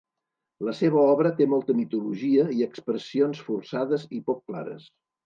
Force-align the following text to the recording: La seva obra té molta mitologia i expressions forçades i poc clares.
La 0.67 0.71
seva 0.77 1.01
obra 1.09 1.31
té 1.41 1.45
molta 1.51 1.75
mitologia 1.81 2.45
i 2.61 2.65
expressions 2.69 3.43
forçades 3.51 4.07
i 4.19 4.23
poc 4.31 4.41
clares. 4.51 4.89